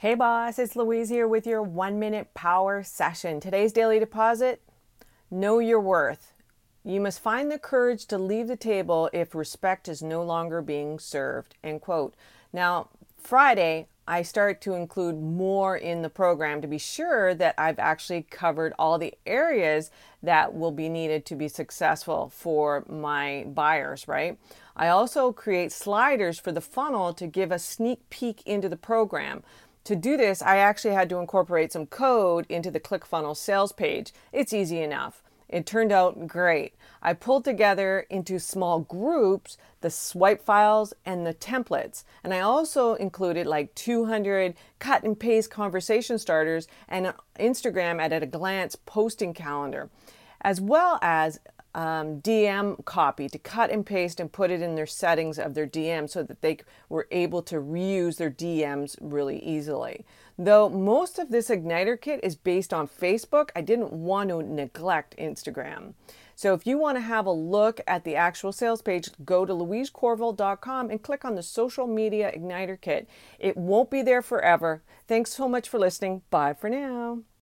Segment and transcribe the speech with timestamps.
[0.00, 3.40] Hey boss, it's Louise here with your one minute power session.
[3.40, 4.60] Today's daily deposit
[5.30, 6.34] know your worth.
[6.84, 10.98] You must find the courage to leave the table if respect is no longer being
[10.98, 11.54] served.
[11.64, 12.14] End quote.
[12.52, 17.78] Now, Friday, I start to include more in the program to be sure that I've
[17.78, 19.90] actually covered all the areas
[20.22, 24.38] that will be needed to be successful for my buyers, right?
[24.76, 29.42] I also create sliders for the funnel to give a sneak peek into the program.
[29.86, 34.12] To do this, I actually had to incorporate some code into the ClickFunnels sales page.
[34.32, 35.22] It's easy enough.
[35.48, 36.74] It turned out great.
[37.00, 42.02] I pulled together into small groups the swipe files and the templates.
[42.24, 48.12] And I also included like 200 cut and paste conversation starters and an Instagram at
[48.12, 49.88] a glance posting calendar,
[50.40, 51.38] as well as
[51.76, 55.66] um, DM copy to cut and paste and put it in their settings of their
[55.66, 56.56] DM so that they
[56.88, 60.06] were able to reuse their DMs really easily.
[60.38, 65.16] Though most of this Igniter kit is based on Facebook, I didn't want to neglect
[65.18, 65.92] Instagram.
[66.34, 69.52] So if you want to have a look at the actual sales page, go to
[69.52, 73.06] louisecorville.com and click on the social media Igniter kit.
[73.38, 74.82] It won't be there forever.
[75.06, 76.22] Thanks so much for listening.
[76.30, 77.20] Bye for now.